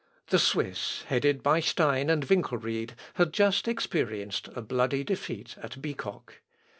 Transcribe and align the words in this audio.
The 0.31 0.39
Swiss, 0.39 1.03
headed 1.09 1.43
by 1.43 1.59
Stein 1.59 2.09
and 2.09 2.25
Winkelried, 2.25 2.95
had 3.17 3.31
just 3.31 3.67
experienced 3.67 4.47
a 4.55 4.61
bloody 4.63 5.03
defeat 5.03 5.55
at 5.61 5.79
Bicoque. 5.79 6.41